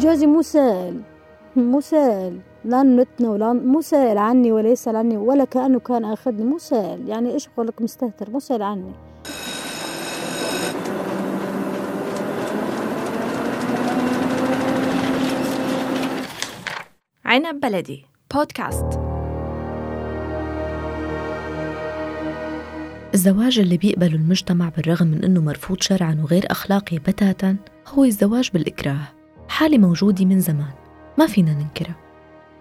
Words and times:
جوزي 0.00 0.26
مو 0.26 0.42
سائل 0.42 1.00
مو 1.56 1.80
سائل 1.80 2.40
لا 2.64 2.82
نتنا 2.82 3.30
ولا 3.30 3.52
مو 3.52 3.80
سائل 3.80 4.18
عني 4.18 4.52
ولا 4.52 4.68
يسأل 4.68 4.96
عني 4.96 5.16
ولا 5.16 5.44
كأنه 5.44 5.78
كان 5.78 6.04
أخذني. 6.04 6.44
مو 6.44 6.58
سائل 6.58 7.08
يعني 7.08 7.34
إيش 7.34 7.48
أقول 7.48 7.66
لك 7.66 7.82
مستهتر؟ 7.82 8.30
مو 8.30 8.38
سائل 8.38 8.62
عني. 8.62 8.92
عنب 17.24 17.60
بلدي. 17.60 18.06
بودكاست. 18.34 18.98
الزواج 23.14 23.58
اللي 23.58 23.76
بيقبله 23.76 24.14
المجتمع 24.14 24.68
بالرغم 24.68 25.06
من 25.06 25.24
إنه 25.24 25.40
مرفوض 25.40 25.80
شرعا 25.80 26.18
وغير 26.22 26.46
أخلاقي 26.50 26.98
بتاتا 26.98 27.56
هو 27.88 28.04
الزواج 28.04 28.50
بالإكراه. 28.54 29.21
حالة 29.52 29.78
موجودة 29.78 30.24
من 30.24 30.40
زمان. 30.40 30.72
ما 31.18 31.26
فينا 31.26 31.54
ننكرها. 31.54 31.96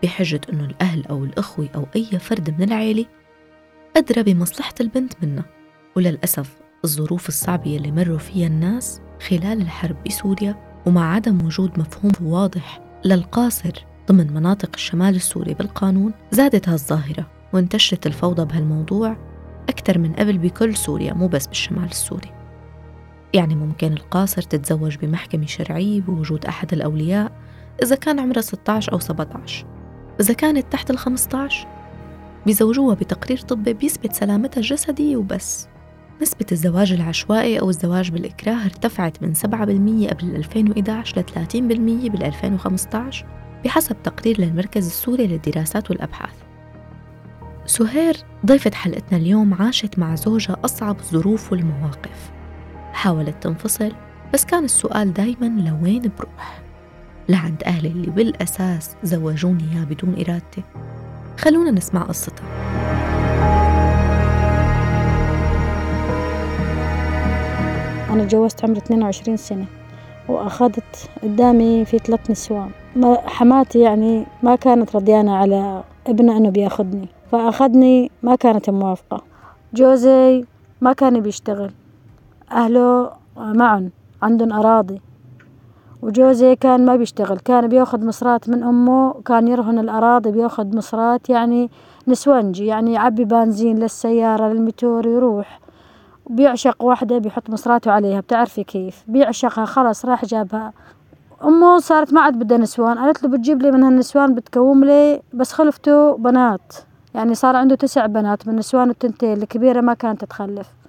بحجة 0.03 0.41
إنه 0.53 0.65
الأهل 0.65 1.05
أو 1.05 1.25
الأخوة 1.25 1.69
أو 1.75 1.85
أي 1.95 2.19
فرد 2.19 2.49
من 2.59 2.67
العيلة 2.67 3.05
أدرى 3.97 4.23
بمصلحة 4.23 4.73
البنت 4.81 5.13
منا. 5.23 5.43
وللأسف 5.95 6.55
الظروف 6.85 7.27
الصعبة 7.27 7.77
اللي 7.77 7.91
مروا 7.91 8.17
فيها 8.17 8.47
الناس 8.47 9.01
خلال 9.29 9.61
الحرب 9.61 9.95
بسوريا 10.07 10.81
ومع 10.85 11.15
عدم 11.15 11.45
وجود 11.45 11.79
مفهوم 11.79 12.11
واضح 12.21 12.81
للقاصر 13.05 13.85
ضمن 14.07 14.33
مناطق 14.33 14.69
الشمال 14.73 15.15
السوري 15.15 15.53
بالقانون 15.53 16.13
زادت 16.31 16.69
هالظاهرة 16.69 17.27
وانتشرت 17.53 18.07
الفوضى 18.07 18.45
بهالموضوع 18.45 19.17
أكثر 19.69 19.97
من 19.97 20.13
قبل 20.13 20.37
بكل 20.37 20.75
سوريا 20.75 21.13
مو 21.13 21.27
بس 21.27 21.47
بالشمال 21.47 21.89
السوري. 21.89 22.40
يعني 23.33 23.55
ممكن 23.55 23.93
القاصر 23.93 24.41
تتزوج 24.41 24.97
بمحكمة 24.97 25.45
شرعية 25.45 26.01
بوجود 26.01 26.45
أحد 26.45 26.73
الأولياء 26.73 27.31
إذا 27.83 27.95
كان 27.95 28.19
عمرها 28.19 28.41
16 28.41 28.93
أو 28.93 28.99
17 28.99 29.65
إذا 30.19 30.33
كانت 30.33 30.71
تحت 30.71 30.91
ال 30.91 30.97
15 30.97 31.67
بيزوجوها 32.45 32.95
بتقرير 32.95 33.37
طبي 33.37 33.73
بيثبت 33.73 34.13
سلامتها 34.13 34.57
الجسدية 34.57 35.17
وبس. 35.17 35.67
نسبة 36.21 36.45
الزواج 36.51 36.91
العشوائي 36.91 37.59
أو 37.59 37.69
الزواج 37.69 38.11
بالإكراه 38.11 38.65
ارتفعت 38.65 39.23
من 39.23 39.33
7% 39.35 39.47
قبل 40.09 40.35
2011 40.35 41.21
ل 41.21 41.23
30% 41.23 41.55
بال 42.09 42.23
2015 42.23 43.25
بحسب 43.65 43.95
تقرير 44.03 44.41
للمركز 44.41 44.85
السوري 44.85 45.27
للدراسات 45.27 45.89
والأبحاث. 45.89 46.33
سهير 47.65 48.17
ضيفة 48.45 48.71
حلقتنا 48.73 49.17
اليوم 49.17 49.53
عاشت 49.53 49.99
مع 49.99 50.15
زوجها 50.15 50.57
أصعب 50.65 50.99
الظروف 50.99 51.51
والمواقف 51.51 52.31
حاولت 52.93 53.43
تنفصل 53.43 53.91
بس 54.33 54.45
كان 54.45 54.63
السؤال 54.63 55.13
دايما 55.13 55.45
لوين 55.45 56.11
بروح؟ 56.17 56.61
لعند 57.29 57.63
أهلي 57.63 57.87
اللي 57.87 58.11
بالأساس 58.11 58.95
زوجوني 59.03 59.63
إياه 59.73 59.83
بدون 59.83 60.13
إرادتي. 60.13 60.63
خلونا 61.37 61.71
نسمع 61.71 62.01
قصتها 62.01 62.45
أنا 68.09 68.23
تجوزت 68.23 68.63
عمري 68.63 68.77
22 68.77 69.37
سنة 69.37 69.65
وأخذت 70.29 71.09
قدامي 71.23 71.85
في 71.85 71.97
ثلاث 71.97 72.31
نسوان. 72.31 72.69
حماتي 73.25 73.79
يعني 73.79 74.25
ما 74.43 74.55
كانت 74.55 74.95
رضيانة 74.95 75.35
على 75.35 75.83
ابنها 76.07 76.37
أنه 76.37 76.49
بياخدني 76.49 77.07
فأخذني 77.31 78.11
ما 78.23 78.35
كانت 78.35 78.69
موافقة. 78.69 79.23
جوزي 79.73 80.45
ما 80.81 80.93
كان 80.93 81.19
بيشتغل. 81.19 81.71
أهله 82.51 83.11
معن 83.37 83.89
عندهم 84.21 84.53
أراضي. 84.53 85.01
وجوزي 86.01 86.55
كان 86.55 86.85
ما 86.85 86.95
بيشتغل 86.95 87.39
كان 87.39 87.67
بياخد 87.67 88.03
مصرات 88.03 88.49
من 88.49 88.63
أمه 88.63 89.13
كان 89.25 89.47
يرهن 89.47 89.79
الأراضي 89.79 90.31
بياخد 90.31 90.75
مصرات 90.75 91.29
يعني 91.29 91.69
نسوانجي 92.07 92.65
يعني 92.65 92.93
يعبي 92.93 93.25
بنزين 93.25 93.77
للسيارة 93.79 94.53
للمتور 94.53 95.07
يروح. 95.07 95.59
بيعشق 96.29 96.83
واحدة 96.83 97.17
بيحط 97.17 97.49
مصراته 97.49 97.91
عليها 97.91 98.19
بتعرفي 98.19 98.63
كيف؟ 98.63 99.03
بيعشقها 99.07 99.65
خلاص 99.65 100.05
راح 100.05 100.25
جابها. 100.25 100.73
أمه 101.43 101.79
صارت 101.79 102.13
ما 102.13 102.21
عاد 102.21 102.39
بدها 102.39 102.57
نسوان 102.57 102.99
قالت 102.99 103.23
له 103.23 103.29
بتجيب 103.29 103.61
لي 103.61 103.71
من 103.71 103.83
هالنسوان 103.83 104.35
بتكوم 104.35 104.83
لي 104.83 105.21
بس 105.33 105.53
خلفته 105.53 106.17
بنات. 106.17 106.73
يعني 107.15 107.35
صار 107.35 107.55
عنده 107.55 107.75
تسع 107.75 108.05
بنات 108.05 108.47
من 108.47 108.55
نسوان 108.55 108.89
التنتين 108.89 109.33
الكبيرة 109.33 109.81
ما 109.81 109.93
كانت 109.93 110.25
تخلف 110.25 110.80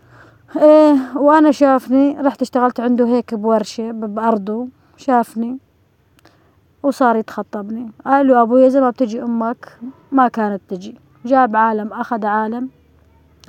إيه 0.56 1.16
وأنا 1.16 1.50
شافني 1.50 2.16
رحت 2.20 2.42
اشتغلت 2.42 2.80
عنده 2.80 3.06
هيك 3.06 3.34
بورشة 3.34 3.90
بأرضه 3.90 4.68
شافني 4.96 5.58
وصار 6.82 7.16
يتخطبني. 7.16 7.90
قال 8.06 8.26
له 8.26 8.42
ابويا 8.42 8.66
إذا 8.66 8.80
ما 8.80 8.90
بتجي 8.90 9.22
أمك 9.22 9.78
ما 10.12 10.28
كانت 10.28 10.60
تجي. 10.68 10.94
جاب 11.24 11.56
عالم 11.56 11.92
أخذ 11.92 12.26
عالم 12.26 12.68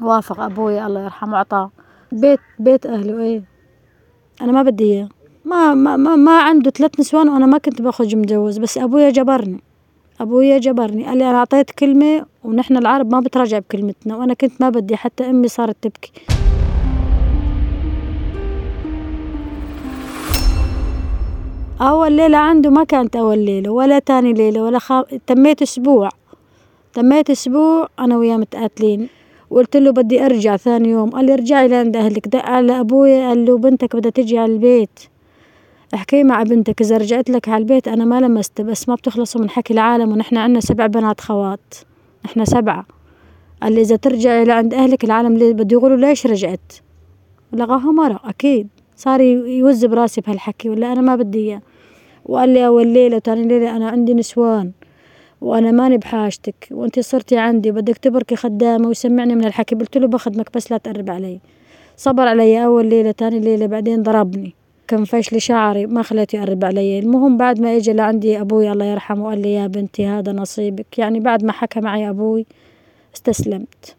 وافق 0.01 0.39
أبوي 0.39 0.85
الله 0.85 1.03
يرحمه 1.03 1.37
اعطاه 1.37 1.71
بيت 2.11 2.39
بيت 2.59 2.85
أهله 2.85 3.19
إيه. 3.19 3.43
أنا 4.41 4.51
ما 4.51 4.63
بدي 4.63 4.83
إياه. 4.83 5.09
ما 5.45 5.73
ما 5.73 5.97
ما, 5.97 6.15
ما 6.15 6.41
عنده 6.41 6.71
ثلاث 6.71 6.99
نسوان 6.99 7.29
وأنا 7.29 7.45
ما 7.45 7.57
كنت 7.57 7.81
بأخذ 7.81 8.15
متجوز 8.15 8.57
بس 8.57 8.77
ابويا 8.77 9.09
جبرني. 9.09 9.61
ابويا 10.21 10.57
جبرني. 10.57 11.05
قال 11.05 11.17
لي 11.17 11.29
أنا 11.29 11.37
أعطيت 11.37 11.71
كلمة 11.71 12.25
ونحن 12.43 12.77
العرب 12.77 13.11
ما 13.11 13.19
بتراجع 13.19 13.59
بكلمتنا 13.59 14.15
وأنا 14.15 14.33
كنت 14.33 14.61
ما 14.61 14.69
بدي 14.69 14.95
حتى 14.95 15.29
أمي 15.29 15.47
صارت 15.47 15.77
تبكي. 15.81 16.11
أول 21.81 22.11
ليلة 22.11 22.37
عنده 22.37 22.69
ما 22.69 22.83
كانت 22.83 23.15
أول 23.15 23.39
ليلة 23.39 23.69
ولا 23.69 23.99
تاني 23.99 24.33
ليلة 24.33 24.63
ولا 24.63 24.79
خا... 24.79 25.05
تميت 25.27 25.61
أسبوع. 25.61 26.09
تميت 26.93 27.29
أسبوع 27.29 27.87
أنا 27.99 28.17
وياه 28.17 28.37
متقاتلين. 28.37 29.07
وقلت 29.49 29.77
له 29.77 29.91
بدي 29.91 30.25
أرجع 30.25 30.57
ثاني 30.57 30.89
يوم. 30.89 31.09
قال 31.09 31.25
لي 31.25 31.33
ارجعي 31.33 31.67
لعند 31.67 31.97
أهلك. 31.97 32.27
دق 32.27 32.45
على 32.45 32.79
أبويا 32.79 33.27
قال 33.27 33.45
له 33.45 33.57
بنتك 33.57 33.95
بدها 33.95 34.11
تجي 34.11 34.37
على 34.37 34.53
البيت. 34.53 34.99
احكي 35.93 36.23
مع 36.23 36.43
بنتك. 36.43 36.81
إذا 36.81 36.97
رجعت 36.97 37.29
لك 37.29 37.49
على 37.49 37.61
البيت 37.61 37.87
أنا 37.87 38.05
ما 38.05 38.19
لمست 38.19 38.61
بس 38.61 38.89
ما 38.89 38.95
بتخلصوا 38.95 39.41
من 39.41 39.49
حكي 39.49 39.73
العالم. 39.73 40.11
ونحن 40.11 40.37
عنا 40.37 40.59
سبع 40.59 40.87
بنات 40.87 41.21
خوات. 41.21 41.73
نحن 42.25 42.45
سبعة. 42.45 42.85
قال 43.61 43.73
لي 43.73 43.81
إذا 43.81 43.95
ترجعي 43.95 44.45
لعند 44.45 44.73
أهلك 44.73 45.03
العالم 45.03 45.33
اللي 45.33 45.53
بده 45.53 45.77
يقولوا 45.77 45.97
ليش 45.97 46.27
رجعت؟ 46.27 46.73
لغاها 47.53 47.91
مرة 47.91 48.19
أكيد. 48.25 48.67
صار 48.95 49.21
يوز 49.21 49.85
براسي 49.85 50.21
بهالحكي 50.21 50.69
ولا 50.69 50.93
أنا 50.93 51.01
ما 51.01 51.15
بدي 51.15 51.39
إياه. 51.39 51.61
وقال 52.25 52.49
لي 52.49 52.67
أول 52.67 52.87
ليلة 52.87 53.15
وتاني 53.15 53.47
ليلة 53.47 53.75
أنا 53.75 53.89
عندي 53.89 54.13
نسوان 54.13 54.71
وأنا 55.41 55.71
ماني 55.71 55.97
بحاجتك 55.97 56.67
وأنت 56.71 56.99
صرتي 56.99 57.37
عندي 57.37 57.71
بدك 57.71 57.97
تبركي 57.97 58.35
خدامة 58.35 58.87
ويسمعني 58.87 59.35
من 59.35 59.45
الحكي 59.45 59.75
قلت 59.75 59.97
له 59.97 60.07
بخدمك 60.07 60.49
بس 60.53 60.71
لا 60.71 60.77
تقرب 60.77 61.09
علي. 61.09 61.39
صبر 61.97 62.27
علي 62.27 62.65
أول 62.65 62.85
ليلة 62.85 63.11
تاني 63.11 63.39
ليلة 63.39 63.65
بعدين 63.65 64.03
ضربني. 64.03 64.53
كان 64.87 65.05
فاش 65.05 65.33
لي 65.33 65.39
شعري 65.39 65.85
ما 65.85 66.01
خليته 66.01 66.35
يقرب 66.35 66.65
علي. 66.65 66.99
المهم 66.99 67.37
بعد 67.37 67.61
ما 67.61 67.75
اجى 67.77 67.93
لعندي 67.93 68.41
أبوي 68.41 68.71
الله 68.71 68.85
يرحمه 68.85 69.29
قال 69.29 69.41
لي 69.41 69.53
يا 69.53 69.67
بنتي 69.67 70.05
هذا 70.05 70.31
نصيبك. 70.31 70.99
يعني 70.99 71.19
بعد 71.19 71.43
ما 71.43 71.51
حكى 71.51 71.79
معي 71.79 72.09
أبوي 72.09 72.45
استسلمت. 73.15 73.95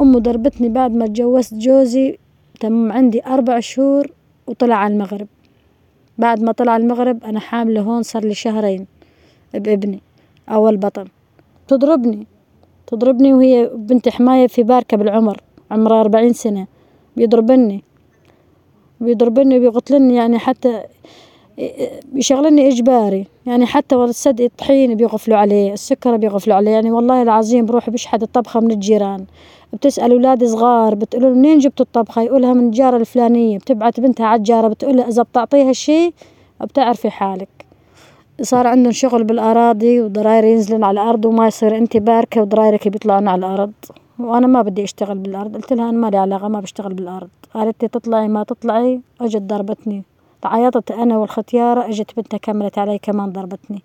أمه 0.00 0.18
ضربتني 0.18 0.68
بعد 0.68 0.94
ما 0.94 1.06
تجوزت 1.06 1.54
جوزي 1.54 2.18
تم 2.60 2.92
عندي 2.92 3.26
أربع 3.26 3.60
شهور 3.60 4.12
وطلع 4.46 4.74
على 4.74 4.94
المغرب. 4.94 5.26
بعد 6.18 6.42
ما 6.42 6.52
طلع 6.52 6.76
المغرب 6.76 7.24
أنا 7.24 7.40
حاملة 7.40 7.80
هون 7.80 8.02
صار 8.02 8.24
لي 8.24 8.34
شهرين 8.34 8.86
بابني 9.54 10.00
أول 10.48 10.76
بطن. 10.76 11.04
تضربني 11.68 12.26
تضربني 12.86 13.34
وهي 13.34 13.70
بنت 13.74 14.08
حماية 14.08 14.46
في 14.46 14.62
باركة 14.62 14.96
بالعمر 14.96 15.40
عمرها 15.70 16.00
أربعين 16.00 16.32
سنة. 16.32 16.66
بيضربني 17.16 17.82
بيضربني 19.00 19.58
وبيقتلني 19.58 20.14
يعني 20.14 20.38
حتى 20.38 20.82
بيشغلني 22.12 22.68
إجباري. 22.68 23.26
يعني 23.46 23.66
حتى 23.66 23.94
الصدق 23.94 24.44
الطحين 24.44 24.94
بيغفلوا 24.94 25.36
عليه 25.36 25.72
السكر 25.72 26.16
بيغفلوا 26.16 26.56
عليه. 26.56 26.70
يعني 26.70 26.90
والله 26.90 27.22
العظيم 27.22 27.66
بروح 27.66 27.90
بشحد 27.90 28.22
الطبخة 28.22 28.60
من 28.60 28.70
الجيران. 28.70 29.24
بتسأل 29.72 30.12
أولاد 30.12 30.44
صغار 30.44 30.94
بتقول 30.94 31.34
منين 31.34 31.58
جبتوا 31.58 31.86
الطبخة؟ 31.86 32.22
يقولها 32.22 32.52
من 32.52 32.66
الجارة 32.66 32.96
الفلانية. 32.96 33.58
بتبعت 33.58 34.00
بنتها 34.00 34.26
على 34.26 34.38
الجارة 34.38 34.68
بتقولها 34.68 35.08
إذا 35.08 35.22
بتعطيها 35.22 35.70
الشي 35.70 36.12
بتعرفي 36.60 37.10
حالك. 37.10 37.48
صار 38.42 38.66
عندهم 38.66 38.92
شغل 38.92 39.24
بالأراضي 39.24 40.00
وضراير 40.00 40.44
ينزلن 40.44 40.84
على 40.84 41.02
الأرض 41.02 41.24
وما 41.24 41.46
يصير 41.46 41.76
أنت 41.76 41.96
باركة 41.96 42.40
وضرايرك 42.40 42.88
بيطلعن 42.88 43.28
على 43.28 43.38
الأرض. 43.46 43.72
وأنا 44.18 44.46
ما 44.46 44.62
بدي 44.62 44.84
أشتغل 44.84 45.18
بالأرض. 45.18 45.56
قلت 45.56 45.72
لها 45.72 45.88
أنا 45.88 45.98
ما 45.98 46.10
لي 46.10 46.16
علاقة 46.16 46.48
ما 46.48 46.60
بشتغل 46.60 46.94
بالأرض. 46.94 47.28
قالت 47.54 47.82
لي 47.82 47.88
تطلعي 47.88 48.28
ما 48.28 48.42
تطلعي 48.42 49.00
أجت 49.20 49.42
ضربتني. 49.42 50.02
عيطت 50.46 50.90
أنا 50.90 51.18
والختيارة 51.18 51.88
أجت 51.88 52.16
بنتها 52.16 52.38
كملت 52.38 52.78
علي 52.78 52.98
كمان 52.98 53.32
ضربتني. 53.32 53.82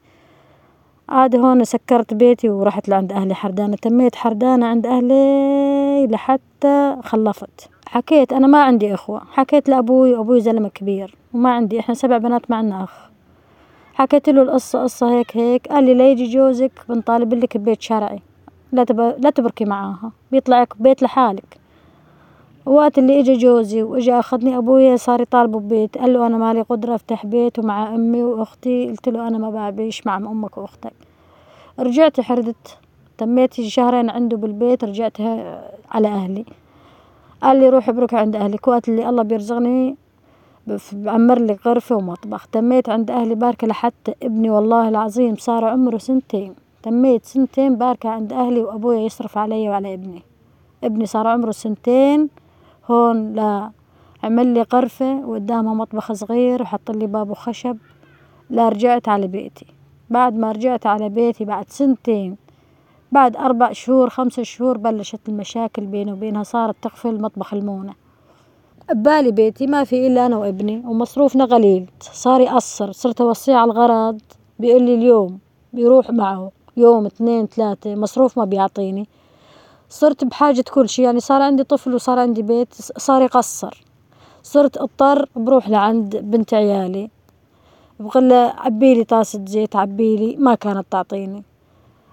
عاد 1.09 1.35
هون 1.35 1.63
سكرت 1.63 2.13
بيتي 2.13 2.49
ورحت 2.49 2.89
لعند 2.89 3.11
أهلي 3.11 3.35
حردانة. 3.35 3.75
تميت 3.75 4.15
حردانة 4.15 4.65
عند 4.67 4.85
أهلي 4.85 6.07
لحتى 6.07 6.97
خلفت. 7.03 7.69
حكيت 7.87 8.33
أنا 8.33 8.47
ما 8.47 8.63
عندي 8.63 8.93
إخوة. 8.93 9.21
حكيت 9.31 9.69
لأبوي 9.69 10.13
وأبوي 10.13 10.41
زلمة 10.41 10.69
كبير. 10.69 11.15
وما 11.33 11.53
عندي 11.53 11.79
إحنا 11.79 11.95
سبع 11.95 12.17
بنات 12.17 12.51
ما 12.51 12.57
عنا 12.57 12.83
أخ. 12.83 13.09
حكيت 13.93 14.29
له 14.29 14.41
القصة 14.41 14.83
قصة 14.83 15.11
هيك 15.11 15.37
هيك. 15.37 15.67
قال 15.67 15.83
لي 15.83 15.93
لا 15.93 16.11
يجي 16.11 16.33
جوزك 16.33 16.71
بنطالب 16.89 17.33
لك 17.33 17.57
ببيت 17.57 17.81
شرعي. 17.81 18.19
لا 18.71 18.83
تب... 18.83 18.99
لا 18.99 19.29
تبركي 19.29 19.65
معاها. 19.65 20.11
بيطلعك 20.31 20.73
بيت 20.79 21.03
لحالك. 21.03 21.57
وقت 22.67 22.97
اللي 22.97 23.19
اجى 23.19 23.37
جوزي 23.37 23.83
واجى 23.83 24.13
أخذني 24.13 24.57
أبويا 24.57 24.95
صار 24.95 25.21
يطالبه 25.21 25.59
ببيت 25.59 25.97
قال 25.97 26.13
له 26.13 26.27
أنا 26.27 26.37
مالي 26.37 26.61
قدرة 26.61 26.95
أفتح 26.95 27.25
بيت 27.25 27.59
ومع 27.59 27.95
أمي 27.95 28.23
وأختي 28.23 28.89
قلت 28.89 29.09
له 29.09 29.27
أنا 29.27 29.37
ما 29.37 29.69
بعيش 29.69 30.07
مع 30.07 30.17
أمك 30.17 30.57
وأختك. 30.57 30.93
رجعت 31.79 32.21
حردت 32.21 32.77
تميت 33.17 33.53
شهرين 33.61 34.09
عنده 34.09 34.37
بالبيت 34.37 34.83
رجعت 34.83 35.21
على 35.91 36.07
أهلي. 36.07 36.45
قال 37.41 37.59
لي 37.59 37.69
روحي 37.69 37.91
ابرك 37.91 38.13
عند 38.13 38.35
أهلك 38.35 38.67
وقت 38.67 38.89
اللي 38.89 39.09
الله 39.09 39.23
بيرزقني 39.23 39.95
بعمر 40.93 41.39
لي 41.39 41.57
غرفة 41.65 41.95
ومطبخ. 41.95 42.45
تميت 42.45 42.89
عند 42.89 43.11
أهلي 43.11 43.35
باركة 43.35 43.67
لحتى 43.67 44.13
ابني 44.23 44.49
والله 44.49 44.89
العظيم 44.89 45.35
صار 45.35 45.65
عمره 45.65 45.97
سنتين. 45.97 46.53
تميت 46.83 47.25
سنتين 47.25 47.75
باركة 47.75 48.09
عند 48.09 48.33
أهلي 48.33 48.59
وأبويا 48.59 48.99
يصرف 48.99 49.37
علي 49.37 49.69
وعلى 49.69 49.93
ابني. 49.93 50.21
ابني 50.83 51.05
صار 51.05 51.27
عمره 51.27 51.51
سنتين 51.51 52.29
هون 52.91 53.33
لا 53.33 53.71
عمل 54.23 54.47
لي 54.53 54.61
غرفة 54.73 55.25
وقدامها 55.25 55.73
مطبخ 55.73 56.11
صغير 56.13 56.61
وحط 56.61 56.91
لي 56.91 57.07
باب 57.07 57.33
خشب 57.33 57.77
لا 58.49 58.69
رجعت 58.69 59.09
على 59.09 59.27
بيتي. 59.27 59.65
بعد 60.09 60.35
ما 60.35 60.51
رجعت 60.51 60.85
على 60.85 61.09
بيتي 61.09 61.45
بعد 61.45 61.69
سنتين 61.69 62.37
بعد 63.11 63.35
أربع 63.35 63.71
شهور 63.71 64.09
خمسة 64.09 64.43
شهور 64.43 64.77
بلشت 64.77 65.29
المشاكل 65.29 65.85
بيني 65.85 66.13
وبينها 66.13 66.43
صارت 66.43 66.75
تقفل 66.81 67.21
مطبخ 67.21 67.53
المونة. 67.53 67.93
ببالي 68.89 69.31
بيتي 69.31 69.67
ما 69.67 69.83
في 69.83 70.07
إلا 70.07 70.25
أنا 70.25 70.37
وابني 70.37 70.83
ومصروفنا 70.85 71.45
قليل. 71.45 71.89
صار 71.99 72.41
يقصر 72.41 72.91
صرت 72.91 73.21
أوصيه 73.21 73.55
على 73.55 73.71
الغرض 73.71 74.21
بيقول 74.59 74.83
لي 74.83 74.95
اليوم 74.95 75.39
بيروح 75.73 76.09
معه 76.09 76.51
يوم 76.77 77.05
اثنين 77.05 77.45
ثلاثة 77.45 77.95
مصروف 77.95 78.37
ما 78.37 78.45
بيعطيني. 78.45 79.07
صرت 79.89 80.23
بحاجة 80.23 80.63
كل 80.73 80.89
شي 80.89 81.01
يعني 81.01 81.19
صار 81.19 81.41
عندي 81.41 81.63
طفل 81.63 81.93
وصار 81.93 82.19
عندي 82.19 82.41
بيت 82.41 82.73
صار 82.97 83.21
يقصر. 83.21 83.83
صرت 84.43 84.77
أضطر 84.77 85.29
بروح 85.35 85.69
لعند 85.69 86.15
بنت 86.15 86.53
عيالي. 86.53 87.09
بقول 87.99 88.33
عبيلي 88.33 89.03
طاسة 89.03 89.45
زيت 89.45 89.75
عبيلي 89.75 90.35
ما 90.35 90.55
كانت 90.55 90.85
تعطيني. 90.91 91.43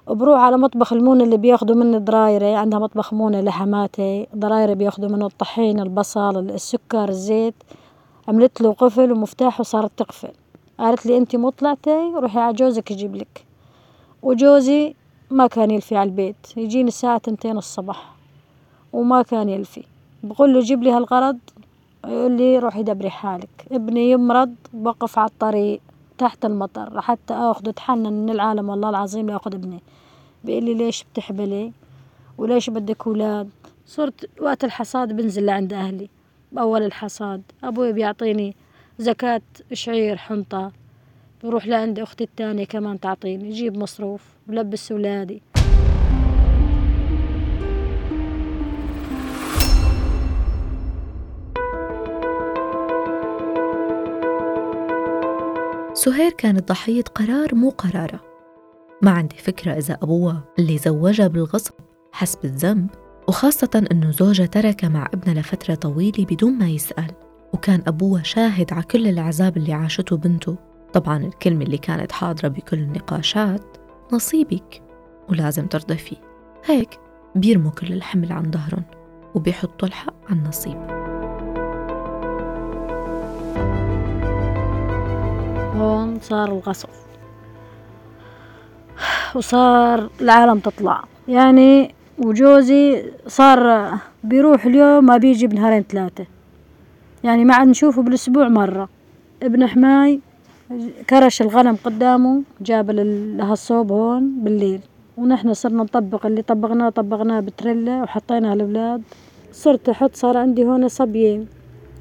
وبروح 0.07 0.41
على 0.41 0.57
مطبخ 0.57 0.93
المونة 0.93 1.25
اللي 1.25 1.37
بياخدوا 1.37 1.77
مني 1.77 1.99
ضرايرة 1.99 2.57
عندها 2.57 2.79
مطبخ 2.79 3.15
مونة 3.15 3.41
لحماتي 3.41 4.27
ضرايرة 4.37 4.75
بياخدوا 4.75 5.09
منه 5.09 5.27
الطحين 5.27 5.81
البصل 5.81 6.39
السكر 6.39 7.09
الزيت. 7.09 7.55
عملت 8.29 8.61
له 8.61 8.73
قفل 8.73 9.13
ومفتاح 9.13 9.61
وصارت 9.61 9.91
تقفل. 9.97 10.33
قالت 10.79 11.07
لي 11.07 11.17
انت 11.17 11.37
مطلعتي 11.37 12.13
روحي 12.15 12.39
على 12.39 12.55
جوزك 12.55 12.91
يجيب 12.91 13.17
لك. 13.17 13.45
وجوزي 14.23 14.95
ما 15.35 15.47
كان 15.47 15.71
يلفي 15.71 15.97
على 15.97 16.09
البيت. 16.09 16.37
يجيني 16.57 16.89
الساعة 16.89 17.19
تنتين 17.19 17.59
الصبح 17.59 18.15
وما 18.93 19.23
كان 19.23 19.49
يلفي. 19.49 19.85
بقول 20.23 20.55
له 20.55 20.61
جيب 20.61 20.83
لي 20.83 20.91
هالغرض. 20.91 21.39
يقول 22.07 22.33
لي 22.33 22.59
روحي 22.59 22.83
دبري 22.83 23.11
حالك. 23.11 23.67
ابني 23.73 24.11
يمرض 24.11 24.55
بوقف 24.73 25.19
على 25.19 25.29
الطريق 25.29 25.81
تحت 26.19 26.45
المطر. 26.45 27.01
حتى 27.01 27.35
اخذ 27.35 27.69
اتحنن 27.69 28.13
من 28.13 28.31
العالم 28.31 28.69
والله 28.69 28.91
العظيم 28.91 29.31
لاخذ 29.31 29.55
ابني. 29.55 29.81
بيقول 30.45 30.65
لي 30.65 30.75
ليش 30.75 31.05
بتحبلي؟ 31.13 31.73
وليش 32.39 32.71
بدك 32.71 33.07
أولاد؟ 33.07 33.51
صرت 33.87 34.31
وقت 34.41 34.65
الحصاد 34.65 35.17
بنزل 35.17 35.45
لعند 35.47 35.73
أهلي. 35.73 36.09
بأول 36.53 36.83
الحصاد 36.83 37.43
أبوي 37.65 37.93
بيعطيني 37.93 38.57
زكاة 38.99 39.43
شعير 39.73 40.17
حنطة. 40.17 40.73
بروح 41.45 41.67
لعند 41.67 41.99
أختي 41.99 42.25
التانية 42.25 42.65
كمان 42.65 43.01
تعطيني 43.01 43.51
جيب 43.51 43.77
مصروف 43.77 44.23
بلبس 44.47 44.93
ولادي. 44.93 45.43
سهير 55.95 56.33
كانت 56.39 56.69
ضحية 56.69 57.03
قرار 57.03 57.55
مو 57.55 57.71
قرارة. 57.71 58.21
ما 59.03 59.11
عندي 59.11 59.37
فكرة 59.37 59.73
إذا 59.73 59.99
أبوها 60.03 60.45
اللي 60.59 60.79
زوجها 60.79 61.27
بالغصب 61.27 61.75
حس 62.13 62.37
بالذنب 62.37 62.91
وخاصة 63.29 63.87
إنه 63.93 64.11
زوجها 64.11 64.47
ترك 64.47 64.85
مع 64.85 65.09
ابنها 65.15 65.35
لفترة 65.35 65.75
طويلة 65.75 66.25
بدون 66.25 66.53
ما 66.53 66.69
يسأل 66.69 67.11
وكان 67.53 67.83
أبوها 67.87 68.23
شاهد 68.23 68.73
على 68.73 68.83
كل 68.83 69.07
العذاب 69.07 69.57
اللي 69.57 69.73
عاشته 69.73 70.17
بنته. 70.17 70.74
طبعا 70.95 71.17
الكلمة 71.17 71.65
اللي 71.65 71.79
كانت 71.79 72.13
حاضرة 72.13 72.49
بكل 72.49 72.79
النقاشات 72.79 73.77
نصيبك 74.13 74.83
ولازم 75.29 75.67
ترضى 75.67 75.97
فيه 75.97 76.17
هيك 76.65 76.99
بيرموا 77.35 77.71
كل 77.71 77.93
الحمل 77.93 78.33
عن 78.33 78.51
ظهرهم 78.51 78.83
وبيحطوا 79.35 79.89
الحق 79.89 80.15
على 80.31 80.39
النصيب 80.39 80.77
هون 85.77 86.21
صار 86.21 86.49
الغصب. 86.49 86.89
وصار 89.35 90.11
العالم 90.21 90.59
تطلع. 90.59 91.05
يعني 91.29 91.95
وجوزي 92.19 93.13
صار 93.27 93.91
بيروح 94.25 94.65
اليوم 94.65 95.05
ما 95.05 95.17
بيجي 95.17 95.47
بنهارين 95.47 95.83
ثلاثة. 95.83 96.27
يعني 97.25 97.45
ما 97.45 97.55
عاد 97.55 97.69
نشوفه 97.69 98.03
بالأسبوع 98.03 98.49
مرة. 98.49 98.89
ابن 99.43 99.67
حماي 99.67 100.21
كرش 101.11 101.43
الغنم 101.43 101.77
قدامه 101.85 102.43
جاب 102.61 102.91
لها 102.91 103.53
الصوب 103.53 103.93
هون 103.93 104.45
بالليل. 104.45 104.81
ونحن 105.17 105.55
صرنا 105.55 105.83
نطبق 105.83 106.27
اللي 106.27 106.43
طبقناه 106.43 106.89
طبقناه 106.89 107.41
بتريلا 107.41 108.03
وحطيناه 108.03 108.55
الأولاد 108.55 109.03
صرت 109.53 109.89
أحط 109.89 110.17
صار 110.17 110.37
عندي 110.37 110.65
هون 110.65 110.89
صبيين 110.89 111.47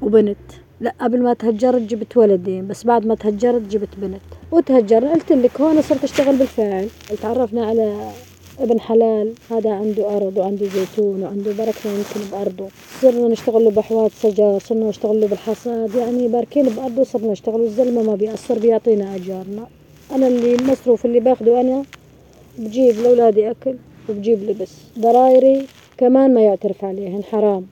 وبنت. 0.02 0.36
لا 0.80 0.94
قبل 1.00 1.22
ما 1.22 1.32
تهجرت 1.34 1.82
جبت 1.82 2.16
ولدين 2.16 2.66
بس 2.68 2.84
بعد 2.84 3.06
ما 3.06 3.14
تهجرت 3.14 3.62
جبت 3.62 3.88
بنت. 3.98 4.20
وتهجرنا 4.52 5.12
قلت 5.12 5.32
لك 5.32 5.60
هون 5.60 5.82
صرت 5.82 6.04
أشتغل 6.04 6.36
بالفعل. 6.36 6.88
تعرفنا 7.22 7.66
على 7.66 8.10
ابن 8.60 8.80
حلال 8.80 9.32
هذا 9.50 9.70
عنده 9.70 10.16
أرض 10.16 10.38
وعنده 10.38 10.66
زيتون 10.66 11.22
وعنده 11.22 11.52
بركة 11.52 11.90
يمكن 11.90 12.30
بأرضه. 12.32 12.66
صرنا 13.00 13.28
نشتغل 13.28 13.64
له 13.64 13.70
بحوات 13.70 14.10
شجر 14.22 14.58
صرنا 14.58 14.88
نشتغل 14.88 15.20
له 15.20 15.26
بالحصاد. 15.26 15.94
يعني 15.94 16.28
باركين 16.28 16.64
بأرضه 16.64 17.04
صرنا 17.04 17.32
نشتغل 17.32 17.60
الزلمة 17.60 18.02
ما 18.02 18.14
بيقصر 18.14 18.58
بيعطينا 18.58 19.14
أجارنا. 19.14 19.66
أنا 20.12 20.26
اللي 20.26 20.54
المصروف 20.54 21.06
اللي 21.06 21.20
باخده 21.20 21.60
أنا 21.60 21.84
بجيب 22.58 22.94
لأولادي 22.98 23.50
أكل 23.50 23.74
وبجيب 24.08 24.42
لبس. 24.42 24.72
ضرايري 24.98 25.66
كمان 25.98 26.34
ما 26.34 26.40
يعترف 26.40 26.84
عليهن 26.84 27.24
حرام. 27.24 27.66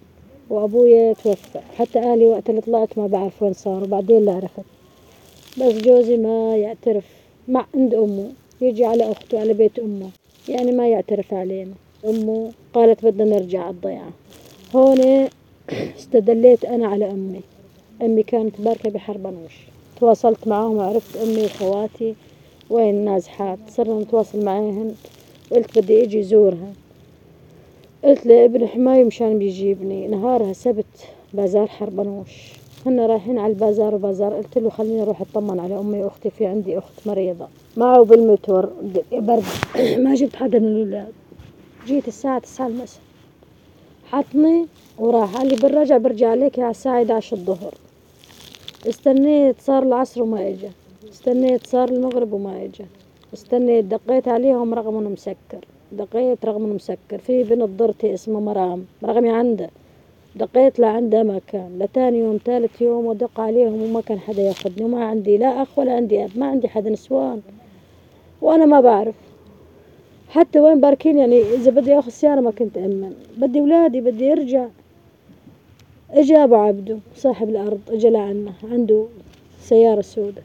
وأبويا 0.51 1.13
توفى. 1.13 1.61
حتى 1.79 1.99
أهلي 1.99 2.25
وقت 2.25 2.51
اللي 2.51 2.61
طلعت 2.61 2.99
ما 2.99 3.07
بعرف 3.07 3.43
وين 3.43 3.53
صار 3.53 3.83
وبعدين 3.83 4.25
لا 4.25 4.33
عرفت 4.33 4.67
بس 5.59 5.73
جوزي 5.73 6.17
ما 6.17 6.57
يعترف. 6.57 7.05
مع 7.49 7.67
عند 7.75 7.95
أمه. 7.95 8.33
يجي 8.61 8.85
على 8.85 9.13
أخته 9.13 9.41
على 9.41 9.53
بيت 9.53 9.79
أمه. 9.79 10.22
يعني 10.49 10.73
ما 10.73 10.89
يعترف 10.89 11.35
علينا. 11.35 11.73
أمه 12.05 12.51
قالت 12.75 13.05
بدنا 13.05 13.25
نرجع 13.25 13.71
الضيعة. 13.71 14.11
هون 14.75 15.29
استدليت 15.73 16.65
أنا 16.65 16.87
على 16.87 17.11
أمي. 17.11 17.41
أمي 18.03 18.23
كانت 18.23 18.61
باركة 18.61 18.91
بحربنوش 18.91 19.53
تواصلت 20.01 20.49
معاهم 20.49 20.77
وعرفت 20.77 21.17
أمي 21.17 21.45
وخواتي 21.45 22.15
وين 22.71 23.05
نازحات. 23.05 23.59
صرنا 23.69 24.01
نتواصل 24.01 24.45
معاهن. 24.45 24.95
قلت 25.53 25.79
بدي 25.79 26.05
إجي 26.05 26.23
زورها. 26.23 26.73
قلت 28.05 28.27
لابن 28.27 28.67
حماي 28.67 29.05
مشان 29.05 29.39
بيجيبني. 29.39 30.09
نهارها 30.09 30.53
سبت 30.53 31.07
بازار 31.35 31.67
حربنوش 31.67 32.53
هن 32.87 33.01
رايحين 33.01 33.39
على 33.39 33.53
البازار 33.53 33.95
وبازار. 33.95 34.35
قلت 34.35 34.59
له 34.59 34.71
خليني 34.71 35.03
أروح 35.03 35.21
أطمن 35.21 35.61
على 35.61 35.79
أمي 35.79 36.05
وأختي. 36.05 36.31
في 36.31 36.47
عندي 36.47 36.79
أخت 36.79 37.07
مريضة. 37.07 37.49
معه 37.77 38.05
بالمتور 38.05 38.71
برد. 39.13 39.45
ما 40.05 40.15
جبت 40.15 40.37
حدا 40.37 40.59
من 40.59 40.67
الاولاد 40.67 41.13
جيت 41.87 42.09
الساعة 42.09 42.39
تسعة 42.39 42.67
المساء. 42.67 43.03
حطني 44.11 44.67
وراح. 44.99 45.37
قال 45.37 45.49
لي 45.49 45.57
بالرجع 45.57 45.97
برجع 45.97 46.29
عليك 46.31 46.59
على 46.59 46.71
الساعة 46.71 46.95
11 46.95 47.37
الظهر. 47.37 47.75
استنيت 48.89 49.61
صار 49.61 49.83
العصر 49.83 50.23
وما 50.23 50.49
اجى 50.49 50.69
استنيت 51.13 51.67
صار 51.67 51.89
المغرب 51.89 52.33
وما 52.33 52.65
اجى 52.65 52.85
استنيت 53.35 53.85
دقيت 53.85 54.29
عليهم 54.29 54.75
رقم 54.75 54.95
مسكر. 54.95 55.65
دقيت 55.93 56.45
رقم 56.45 56.63
مسكر. 56.63 57.19
في 57.27 57.43
بنت 57.43 57.69
ضرتي 57.79 58.15
اسمها 58.15 58.41
مرام. 58.41 58.85
رقمي 59.05 59.31
عنده. 59.31 59.71
دقيت 60.37 60.79
لعنده 60.79 61.23
ما 61.23 61.41
كان 61.47 61.79
لتاني 61.79 62.19
يوم 62.19 62.39
ثالث 62.45 62.83
يوم 62.83 63.07
ودق 63.07 63.41
عليهم 63.41 63.83
وما 63.83 64.01
كان 64.01 64.19
حدا 64.19 64.43
ياخذني 64.43 64.85
وما 64.85 65.05
عندي 65.05 65.37
لا 65.39 65.63
أخ 65.63 65.79
ولا 65.79 65.97
عندي 65.97 66.25
أب. 66.25 66.31
ما 66.37 66.47
عندي 66.47 66.69
حدا 66.69 66.91
نسوان. 66.91 67.41
وأنا 68.43 68.67
ما 68.67 68.81
بعرف. 68.81 69.15
حتى 70.29 70.61
وين 70.61 70.81
باركين 70.81 71.19
يعني 71.19 71.43
إذا 71.43 71.71
بدي 71.71 71.99
آخذ 71.99 72.11
سيارة 72.11 72.41
ما 72.41 72.51
كنت 72.51 72.79
أمن 72.79 73.15
بدي 73.37 73.61
أولادي 73.61 74.01
بدي 74.01 74.33
أرجع 74.33 74.67
إجا 76.11 76.45
أبو 76.45 76.55
عبده 76.55 76.99
صاحب 77.17 77.49
الأرض 77.49 77.81
إجا 77.89 78.11
لعنا 78.11 78.53
عنده 78.73 79.07
سيارة 79.61 80.01
سوداء. 80.01 80.45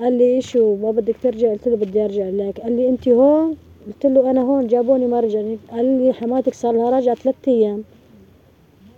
قال 0.00 0.12
لي 0.18 0.40
شو 0.40 0.76
ما 0.76 0.90
بدك 0.90 1.16
ترجع؟ 1.22 1.52
قلت 1.52 1.68
له 1.68 1.76
بدي 1.76 2.04
أرجع 2.04 2.28
لك. 2.28 2.60
قال 2.60 2.76
لي 2.76 2.88
أنت 2.88 3.08
هون؟ 3.08 3.56
قلت 3.86 4.06
له 4.06 4.30
أنا 4.30 4.40
هون 4.40 4.66
جابوني 4.66 5.06
ما 5.06 5.20
رجعني 5.20 5.58
قال 5.70 5.84
لي 5.84 6.12
حماتك 6.12 6.54
صار 6.54 6.72
لها 6.72 6.90
راجعة 6.90 7.14
ثلاث 7.14 7.34
أيام. 7.48 7.84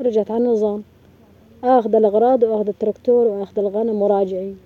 رجعت 0.01 0.31
على 0.31 0.45
النظام. 0.45 0.83
آخذ 1.65 1.95
الأغراض 1.95 2.43
وآخذ 2.43 2.69
التراكتور 2.69 3.27
وآخذ 3.27 3.59
الغنم 3.59 4.03
وراجعين. 4.03 4.57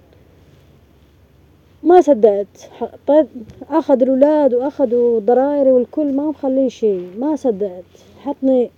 ما 1.90 2.00
صدقت 2.00 2.70
طيب 3.06 3.26
أخذ 3.70 4.02
الأولاد 4.02 4.54
وأخذوا 4.54 5.20
ضرايري 5.20 5.72
والكل 5.72 6.12
ما 6.12 6.22
مخلي 6.22 6.70
شي 6.70 6.98
ما 7.18 7.36
صدقت 7.36 7.84
حطني 8.24 8.70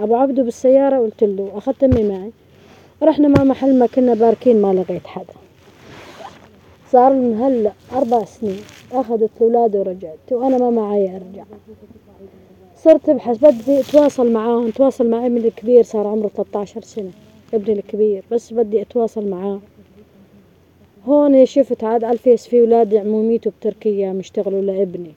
أبو 0.00 0.16
عبده 0.16 0.42
بالسيارة 0.42 0.98
قلت 0.98 1.24
له 1.24 1.50
أخذت 1.54 1.84
أمي 1.84 2.08
معي. 2.08 2.30
رحنا 3.02 3.28
مع 3.28 3.44
محل 3.44 3.78
ما 3.78 3.86
كنا 3.86 4.14
باركين 4.14 4.62
ما 4.62 4.72
لقيت 4.72 5.06
حدا. 5.06 5.34
صار 6.92 7.12
من 7.12 7.40
هلا 7.40 7.72
أربع 7.92 8.24
سنين. 8.24 8.60
أخذت 8.92 9.30
الأولاد 9.40 9.76
ورجعت 9.76 10.32
وأنا 10.32 10.58
ما 10.58 10.70
معي 10.70 11.16
أرجع. 11.16 11.44
صرت 12.76 13.08
أبحث. 13.08 13.38
بدي 13.44 13.80
أتواصل 13.80 14.32
معاهم. 14.32 14.68
أتواصل 14.68 15.10
مع 15.10 15.26
ابني 15.26 15.48
الكبير 15.48 15.82
صار 15.82 16.06
عمره 16.06 16.28
13 16.28 16.80
سنة. 16.82 17.10
ابني 17.54 17.78
الكبير 17.78 18.24
بس 18.30 18.52
بدي 18.52 18.82
أتواصل 18.82 19.28
معاه 19.28 19.60
هون 21.06 21.46
شفت 21.46 21.84
عاد 21.84 22.04
الفيس 22.04 22.46
في 22.46 22.62
ولاد 22.62 22.94
عموميته 22.94 23.52
بتركيا 23.60 24.12
مشتغلوا 24.12 24.60
لابني. 24.60 25.12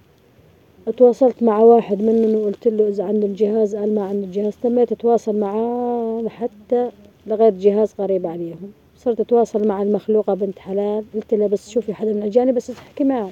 اتواصلت 0.88 1.44
مع 1.44 1.60
واحد 1.60 2.02
منهم 2.02 2.36
وقلت 2.36 2.68
له 2.68 2.88
إذا 2.88 3.04
عنده 3.04 3.28
الجهاز 3.28 3.76
قال 3.76 3.96
ما 3.96 4.02
عنده 4.02 4.26
الجهاز 4.26 4.54
تميت 4.64 4.92
أتواصل 4.92 5.40
معاه 5.40 6.22
لحتى 6.26 6.90
لغيت 7.28 7.54
جهاز 7.54 7.94
قريب 7.94 8.28
عليهم. 8.28 8.72
صرت 8.98 9.20
أتواصل 9.20 9.68
مع 9.68 9.82
المخلوقة 9.82 10.34
بنت 10.34 10.60
حلال. 10.60 11.04
قلت 11.16 11.34
لها 11.34 11.48
بس 11.48 11.70
شوفي 11.70 11.94
حدا 11.94 12.14
من 12.14 12.18
الاجانب 12.18 12.56
بس 12.56 12.68
تحكي 12.68 13.04
معه. 13.04 13.30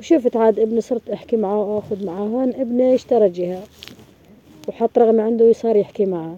وشفت 0.00 0.36
عاد 0.36 0.60
ابني 0.60 0.80
صرت 0.80 1.10
أحكي 1.10 1.36
معه 1.36 1.74
وآخذ 1.74 2.06
معه. 2.06 2.24
هون 2.24 2.48
ابني 2.48 2.94
اشترى 2.94 3.28
جهاز 3.28 3.68
وحط 4.68 4.98
رقم 4.98 5.20
عنده 5.20 5.44
وصار 5.44 5.76
يحكي 5.76 6.04
معه. 6.04 6.36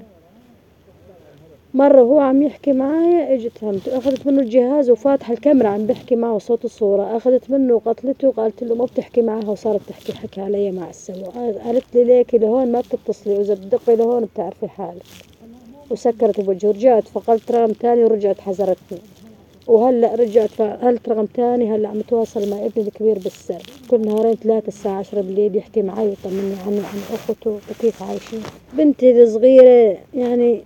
مرة 1.77 2.01
هو 2.01 2.21
عم 2.21 2.43
يحكي 2.43 2.73
معايا 2.73 3.35
إجت 3.35 3.65
همت 3.65 3.89
أخذت 3.89 4.27
منه 4.27 4.41
الجهاز 4.41 4.91
وفاتحة 4.91 5.33
الكاميرا 5.33 5.69
عم 5.69 5.87
بحكي 5.87 6.17
معه 6.17 6.39
صوت 6.39 6.65
الصورة. 6.65 7.17
أخذت 7.17 7.51
منه 7.51 7.75
وقتلته 7.75 8.29
وقالت 8.29 8.65
له 8.65 8.75
ما 8.75 8.85
بتحكي 8.85 9.23
معها 9.23 9.51
وصارت 9.51 9.81
تحكي 9.89 10.13
حكي 10.13 10.41
علي 10.41 10.71
مع 10.71 10.91
السوا. 10.91 11.29
قالت 11.65 11.85
لي 11.95 12.05
ليكي 12.05 12.39
لهون 12.39 12.73
ما 12.73 12.81
بتتصلي 12.81 13.35
وإذا 13.35 13.55
بتدقي 13.55 13.97
لهون 13.97 14.25
بتعرفي 14.25 14.69
حالك. 14.69 15.03
وسكرت 15.91 16.41
بوجهه 16.41 16.71
رجعت 16.71 17.09
فقلت 17.09 17.53
رقم 17.53 17.73
تاني 17.73 18.05
ورجعت 18.05 18.41
حذرتني. 18.41 18.99
وهلأ 19.67 20.15
رجعت 20.15 20.49
فقلت 20.51 21.09
رقم 21.09 21.27
تاني 21.27 21.75
هلأ 21.75 21.89
عم 21.89 22.01
تواصل 22.01 22.51
مع 22.51 22.57
ابني 22.57 22.89
الكبير 22.89 23.19
بالسر. 23.19 23.63
كل 23.91 24.01
نهارين 24.01 24.35
ثلاثة 24.35 24.69
الساعة 24.69 24.99
عشرة 24.99 25.21
بالليل 25.21 25.57
يحكي 25.57 25.83
معي 25.83 26.07
ويطمني 26.07 26.55
عني 26.67 26.77
وعن 26.77 27.01
اخته 27.13 27.59
وكيف 27.71 28.03
عايشين. 28.03 28.43
بنتي 28.79 29.23
الصغيرة 29.23 29.97
يعني 30.15 30.63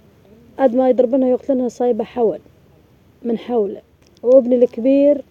قد 0.59 0.75
ما 0.75 0.89
يضربنها 0.89 1.29
يقتلنها 1.29 1.69
صايبة 1.69 2.05
حول 2.05 2.39
من 3.23 3.39
حوله. 3.39 3.81
وابني 4.23 4.55
الكبير 4.55 5.23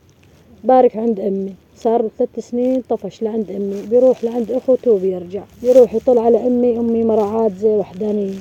بارك 0.64 0.98
عند 0.98 1.20
أمي. 1.20 1.54
صار 1.76 2.10
ثلاث 2.18 2.50
سنين 2.50 2.82
طفش 2.90 3.24
لعند 3.24 3.52
أمي. 3.52 3.82
بيروح 3.90 4.24
لعند 4.24 4.52
أخوته 4.52 4.92
وبيرجع. 4.92 5.44
يروح 5.64 5.94
يطل 5.94 6.18
على 6.18 6.48
أمي. 6.48 6.80
أمي 6.80 7.04
مراعاة 7.04 7.52
زي 7.60 7.70
وحدانية. 7.70 8.34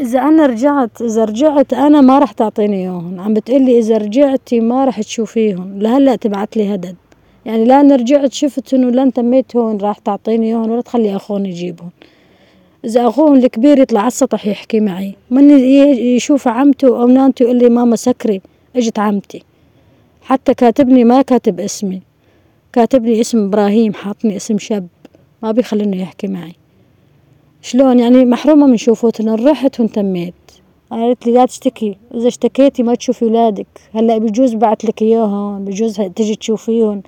إذا 0.00 0.20
أنا 0.20 0.46
رجعت 0.46 1.02
إذا 1.02 1.24
رجعت 1.24 1.72
أنا 1.72 2.00
ما 2.00 2.18
راح 2.18 2.32
تعطيني 2.32 2.76
إياهم 2.76 3.20
عم 3.20 3.34
بتقلي 3.34 3.78
إذا 3.78 3.98
رجعتي 3.98 4.60
ما 4.60 4.84
راح 4.84 5.00
تشوفيهم 5.00 5.78
لهلأ 5.82 6.16
تبعت 6.16 6.56
لي 6.56 6.74
هدد. 6.74 6.96
يعني 7.46 7.64
لا 7.64 7.80
أنا 7.80 7.96
رجعت 7.96 8.32
شفت 8.32 8.74
إنه 8.74 8.90
لا 8.90 9.10
تميت 9.10 9.56
هون 9.56 9.76
راح 9.76 9.98
تعطيني 9.98 10.46
إياهم 10.46 10.70
ولا 10.70 10.80
تخلي 10.80 11.16
أخوهم 11.16 11.46
يجيبهم 11.46 11.90
إذا 12.86 13.08
أخوهم 13.08 13.34
الكبير 13.34 13.78
يطلع 13.78 14.00
على 14.00 14.06
السطح 14.06 14.46
يحكي 14.46 14.80
معي. 14.80 15.14
من 15.30 15.50
يشوف 15.98 16.48
عمته 16.48 16.88
أو 16.88 17.06
نانته 17.06 17.42
يقول 17.42 17.58
لي 17.58 17.68
ماما 17.68 17.96
سكري 17.96 18.40
إجت 18.76 18.98
عمتي. 18.98 19.42
حتى 20.22 20.54
كاتبني 20.54 21.04
ما 21.04 21.22
كاتب 21.22 21.60
اسمي. 21.60 22.02
كاتبني 22.72 23.20
اسم 23.20 23.44
إبراهيم 23.44 23.94
حاطني 23.94 24.36
اسم 24.36 24.58
شاب. 24.58 24.86
ما 25.42 25.52
بيخلينه 25.52 26.02
يحكي 26.02 26.26
معي. 26.26 26.54
شلون؟ 27.62 27.98
يعني 27.98 28.24
محرومة 28.24 28.66
من 28.66 28.76
شوفوتنا. 28.76 29.34
رحت 29.34 29.80
وانتميت. 29.80 30.34
قالت 30.90 31.26
لي 31.26 31.32
لا 31.32 31.46
تشتكي. 31.46 31.96
إذا 32.14 32.28
اشتكيتي 32.28 32.82
ما 32.82 32.94
تشوفي 32.94 33.24
ولادك. 33.24 33.66
هلأ 33.94 34.18
بجوز 34.18 34.54
بعت 34.54 34.84
لك 34.84 35.02
إياهم 35.02 35.64
بجوز 35.64 36.00
تجي 36.00 36.36
تشوفيهم. 36.36 37.02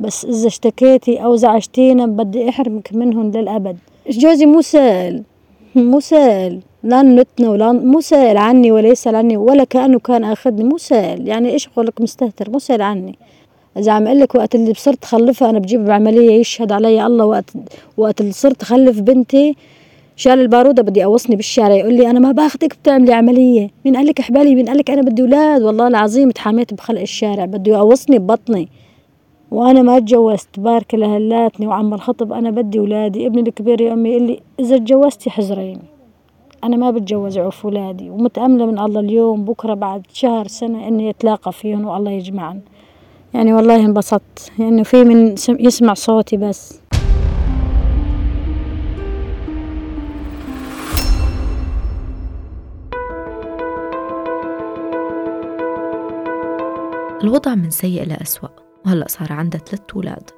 بس 0.00 0.24
إذا 0.24 0.46
اشتكيتي 0.46 1.24
أو 1.24 1.36
زعجتينا 1.36 2.06
بدي 2.06 2.48
أحرمك 2.48 2.88
منهم 2.92 3.30
للأبد. 3.30 3.76
جوزي 4.08 4.46
مو 4.46 4.60
سائل 4.60 5.22
مو 5.74 6.00
سائل. 6.00 6.60
لا 6.82 7.02
نتنا 7.02 7.50
ولا 7.50 7.72
مو 7.72 8.00
سائل 8.00 8.36
عني 8.36 8.72
ولا 8.72 8.88
يسأل 8.88 9.14
عني 9.14 9.36
ولا 9.36 9.64
كأنه 9.64 9.98
كان 9.98 10.24
أخذني 10.24 10.64
مو 10.64 10.78
سائل. 10.78 11.28
يعني 11.28 11.52
إيش 11.52 11.68
قولك 11.68 12.00
مستهتر؟ 12.00 12.50
مو 12.50 12.58
سائل 12.58 12.82
عني. 12.82 13.18
إذا 13.76 13.92
عم 13.92 14.06
أقول 14.06 14.20
لك 14.20 14.34
وقت 14.34 14.54
اللي 14.54 14.74
صرت 14.74 15.04
خلفها 15.04 15.50
أنا 15.50 15.58
بجيب 15.58 15.84
بعملية 15.84 16.40
يشهد 16.40 16.72
علي 16.72 17.06
الله 17.06 17.24
وقت 17.24 17.50
وقت 17.96 18.20
اللي 18.20 18.32
صرت 18.32 18.62
خلف 18.62 19.00
بنتي 19.00 19.56
شال 20.16 20.40
البارودة 20.40 20.82
بدي 20.82 21.04
أوصني 21.04 21.36
بالشارع 21.36 21.74
يقول 21.74 21.94
لي 21.94 22.10
أنا 22.10 22.18
ما 22.18 22.32
باخذك 22.32 22.76
بتعملي 22.82 23.12
عملية. 23.12 23.70
مين 23.84 23.96
قال 23.96 24.06
لك 24.06 24.20
احبالي 24.20 24.54
مين 24.54 24.68
قال 24.68 24.78
لك 24.78 24.90
أنا 24.90 25.02
بدي 25.02 25.22
أولاد 25.22 25.62
والله 25.62 25.88
العظيم 25.88 26.30
تحاميت 26.30 26.74
بخلق 26.74 27.00
الشارع 27.00 27.44
بده 27.44 27.72
يقوصني 27.72 28.18
ببطني. 28.18 28.68
وأنا 29.50 29.82
ما 29.82 29.96
اتجوزت 29.96 30.60
بارك 30.60 30.94
لهلاتني 30.94 31.66
وعم 31.66 31.94
الخطب 31.94 32.32
أنا 32.32 32.50
بدي 32.50 32.80
ولادي 32.80 33.26
ابني 33.26 33.40
الكبير 33.40 33.80
يا 33.80 33.92
امي 33.92 34.10
يقول 34.10 34.22
لي 34.22 34.40
إذا 34.60 34.76
اتجوزتي 34.76 35.30
حزريني. 35.30 35.82
أنا 36.64 36.76
ما 36.76 36.90
بتجوز 36.90 37.38
عوف 37.38 37.64
ولادي 37.64 38.10
ومتأملة 38.10 38.66
من 38.66 38.78
الله 38.78 39.00
اليوم 39.00 39.44
بكرة 39.44 39.74
بعد 39.74 40.02
شهر 40.12 40.46
سنة 40.46 40.88
إني 40.88 41.10
أتلاقى 41.10 41.52
فيهم 41.52 41.86
والله 41.86 42.10
يجمعنا 42.10 42.60
يعني 43.34 43.52
والله 43.52 43.76
انبسطت 43.76 44.52
يعني 44.58 44.84
في 44.84 45.04
من 45.04 45.34
يسمع 45.48 45.94
صوتي 45.94 46.36
بس. 46.36 46.80
الوضع 57.24 57.54
من 57.54 57.70
سيء 57.70 58.04
لأسوأ. 58.04 58.69
وهلأ 58.86 59.08
صار 59.08 59.32
عندها 59.32 59.60
ثلاث 59.60 59.82
أولاد. 59.96 60.30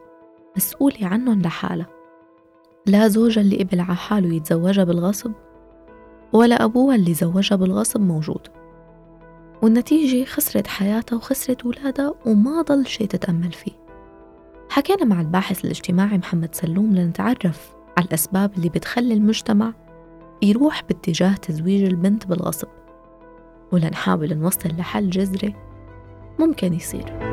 مسؤولة 0.56 0.96
عنهم 1.02 1.42
لحالها. 1.42 1.86
لا 2.86 3.08
زوجها 3.08 3.40
اللي 3.40 3.62
قبل 3.62 3.80
على 3.80 3.96
حاله 3.96 4.34
يتزوجها 4.34 4.84
بالغصب 4.84 5.32
ولا 6.32 6.64
أبوها 6.64 6.94
اللي 6.94 7.14
زوجها 7.14 7.56
بالغصب 7.56 8.00
موجود. 8.00 8.48
والنتيجة 9.62 10.24
خسرت 10.24 10.66
حياتها 10.66 11.16
وخسرت 11.16 11.62
أولادها 11.62 12.14
وما 12.26 12.62
ضل 12.62 12.86
شي 12.86 13.06
تتأمل 13.06 13.52
فيه. 13.52 13.72
حكينا 14.68 15.04
مع 15.04 15.20
الباحث 15.20 15.64
الاجتماعي 15.64 16.18
محمد 16.18 16.54
سلوم 16.54 16.94
لنتعرف 16.94 17.74
على 17.96 18.06
الأسباب 18.06 18.52
اللي 18.56 18.68
بتخلي 18.68 19.14
المجتمع 19.14 19.72
يروح 20.42 20.82
باتجاه 20.82 21.34
تزويج 21.34 21.82
البنت 21.82 22.26
بالغصب. 22.26 22.68
ولنحاول 23.72 24.34
نوصل 24.34 24.68
لحل 24.68 25.10
جذري 25.10 25.54
ممكن 26.38 26.74
يصير. 26.74 27.31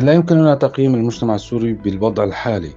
لا 0.00 0.12
يمكننا 0.12 0.54
تقييم 0.54 0.94
المجتمع 0.94 1.34
السوري 1.34 1.72
بالوضع 1.72 2.24
الحالي. 2.24 2.72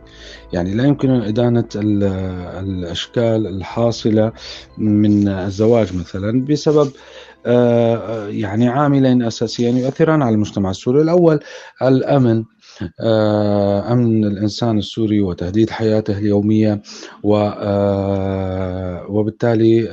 يعني 0.54 0.74
لا 0.74 0.84
يمكننا 0.84 1.28
إدانة 1.28 1.66
الأشكال 1.76 3.48
الحاصلة 3.48 4.32
من 4.78 5.28
الزواج 5.28 5.96
مثلا 5.96 6.46
بسبب 6.46 6.92
آه، 7.46 8.28
يعني 8.28 8.68
عاملين 8.68 9.24
أساسيين 9.24 9.78
يؤثران 9.78 10.22
على 10.22 10.36
المجتمع 10.36 10.70
السوري. 10.70 11.02
الأول 11.02 11.40
الأمن. 11.82 12.44
أمن 13.92 14.26
الإنسان 14.26 14.78
السوري 14.78 15.22
وتهديد 15.22 15.70
حياته 15.70 16.18
اليومية 16.18 16.82
آه، 17.26 19.06
وبالتالي 19.10 19.90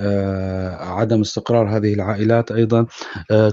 عدم 0.80 1.20
استقرار 1.20 1.76
هذه 1.76 1.94
العائلات 1.94 2.52
أيضا 2.52 2.86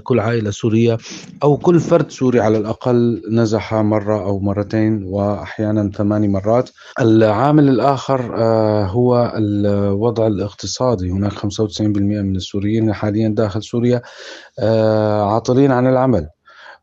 كل 0.02 0.20
عائلة 0.20 0.50
سورية 0.50 0.98
أو 1.42 1.56
كل 1.56 1.80
فرد 1.80 2.10
سوري 2.10 2.40
على 2.40 2.58
الأقل 2.58 3.22
نزح 3.30 3.74
مرة 3.74 4.24
أو 4.24 4.40
مرتين 4.40 5.04
وأحيانا 5.04 5.90
ثماني 5.90 6.28
مرات. 6.28 6.70
العامل 7.00 7.68
الآخر 7.68 8.36
هو 8.86 9.32
الوضع 9.36 10.26
الاقتصادي. 10.26 11.10
هناك 11.10 11.32
95% 11.32 11.42
من 12.22 12.36
السوريين 12.36 12.92
حاليا 12.92 13.28
داخل 13.28 13.62
سوريا 13.62 14.02
عاطلين 15.22 15.72
عن 15.72 15.86
العمل. 15.86 16.28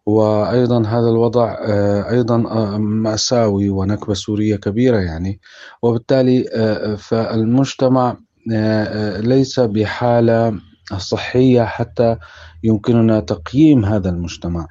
وأيضا 0.09 0.85
هذا 0.87 1.09
الوضع 1.09 1.55
آه، 1.61 2.09
أيضا 2.11 2.35
آه، 2.35 2.77
مأساوي 2.77 3.69
ونكبة 3.69 4.13
سورية 4.13 4.55
كبيرة 4.55 4.97
يعني. 4.97 5.39
وبالتالي 5.81 6.45
آه، 6.53 6.95
فالمجتمع 6.95 8.17
ليس 9.19 9.59
بحالة 9.59 10.59
صحية 10.97 11.63
حتى 11.63 12.17
يمكننا 12.63 13.19
تقييم 13.19 13.85
هذا 13.85 14.09
المجتمع 14.09 14.67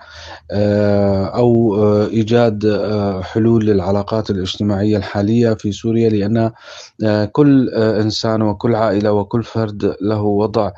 أو 1.34 1.76
إيجاد 2.06 2.82
حلول 3.22 3.66
للعلاقات 3.66 4.30
الاجتماعية 4.30 4.96
الحالية 4.96 5.54
في 5.54 5.72
سوريا 5.72 6.10
لأن 6.10 6.50
كل 7.32 7.68
إنسان 7.74 8.42
وكل 8.42 8.74
عائلة 8.74 9.12
وكل 9.12 9.42
فرد 9.42 9.96
له 10.00 10.22
وضع 10.22 10.70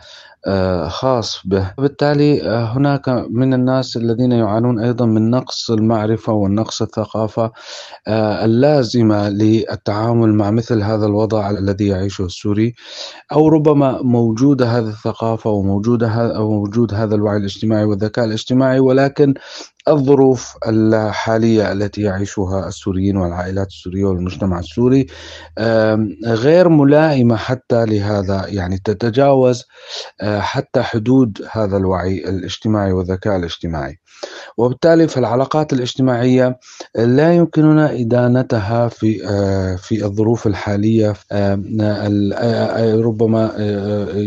خاص 0.88 1.40
به. 1.44 1.74
بالتالي 1.78 2.42
آه، 2.42 2.64
هناك 2.64 3.08
من 3.30 3.54
الناس 3.54 3.96
الذين 3.96 4.32
يعانون 4.32 4.78
أيضا 4.78 5.06
من 5.06 5.30
نقص 5.30 5.70
المعرفة 5.70 6.32
والنقص 6.32 6.82
الثقافة 6.82 7.52
آه، 8.08 8.44
اللازمة 8.44 9.28
للتعامل 9.28 10.34
مع 10.34 10.50
مثل 10.50 10.82
هذا 10.82 11.06
الوضع 11.06 11.50
الذي 11.50 11.86
يعيشه 11.86 12.24
السوري. 12.24 12.74
أو 13.32 13.48
ربما 13.48 14.02
موجودة 14.02 14.66
هذه 14.66 14.88
الثقافة 14.88 15.50
وموجودة 15.50 16.36
أو 16.36 16.50
موجود 16.50 16.94
هذا 16.94 17.14
الوعي 17.14 17.36
الاجتماعي 17.36 17.84
والذكاء 17.84 18.24
الاجتماعي 18.24 18.80
ولكن 18.80 19.34
الظروف 19.90 20.56
الحالية 20.66 21.72
التي 21.72 22.02
يعيشها 22.02 22.68
السوريين 22.68 23.16
والعائلات 23.16 23.66
السورية 23.66 24.04
والمجتمع 24.04 24.58
السوري 24.58 25.06
غير 26.26 26.68
ملائمة 26.68 27.36
حتى 27.36 27.84
لهذا 27.86 28.44
يعني 28.48 28.78
تتجاوز 28.84 29.64
آه، 30.20 30.40
حتى 30.40 30.82
حدود 30.82 31.42
هذا 31.52 31.76
الوعي 31.76 32.18
الاجتماعي 32.28 32.92
والذكاء 32.92 33.36
الاجتماعي. 33.36 33.98
وبالتالي 34.56 35.08
فالعلاقات 35.08 35.72
الاجتماعية 35.72 36.58
لا 36.94 37.34
يمكننا 37.34 37.92
إدانتها 37.92 38.88
في 38.88 39.26
آه، 39.26 39.76
في 39.76 40.04
الظروف 40.04 40.46
الحالية 40.46 41.14
آه، 41.32 41.54
ربما 43.02 43.50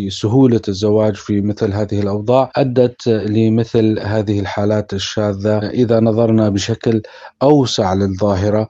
سهولة 0.10 0.62
الزواج 0.68 1.16
في 1.16 1.42
مثل 1.42 1.74
هذه 1.74 2.00
الأوضاع 2.00 2.52
أدت 2.56 3.08
لمثل 3.08 4.00
هذه 4.00 4.40
الحالات 4.40 4.94
الشاذة 4.94 5.53
إذا 5.60 6.00
نظرنا 6.00 6.50
بشكل 6.50 7.02
أوسع 7.42 7.94
للظاهرة 7.94 8.68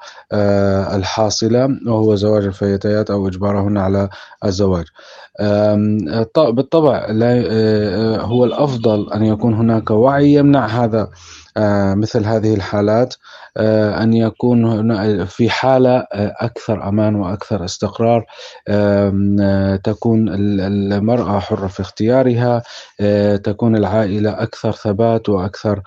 الحاصلة 0.95 1.77
وهو 1.87 2.15
زواج 2.15 2.45
الفتيات 2.45 3.11
أو 3.11 3.27
إجبارهن 3.27 3.77
على 3.77 4.09
الزواج. 4.45 4.85
بالطبع 6.37 7.05
لا 7.11 7.43
آه، 7.51 8.17
هو 8.21 8.45
الأفضل 8.45 9.13
أن 9.13 9.25
يكون 9.25 9.53
هناك 9.53 9.91
وعي 9.91 10.33
يمنع 10.33 10.65
هذا. 10.65 11.01
آه، 11.01 11.09
مثل 11.95 12.25
هذه 12.25 12.53
الحالات 12.53 13.15
آه، 13.57 14.03
أن 14.03 14.13
يكون 14.13 15.25
في 15.25 15.49
حالة 15.49 15.97
آه، 15.97 16.35
أكثر 16.39 16.87
أمان 16.87 17.15
وأكثر 17.15 17.65
استقرار 17.65 18.25
تكون 19.83 20.29
المرأة 20.93 21.39
حرة 21.39 21.67
في 21.67 21.79
اختيارها 21.79 22.61
تكون 23.37 23.75
العائلة 23.75 24.43
أكثر 24.43 24.71
ثبات 24.71 25.29
وأكثر 25.29 25.81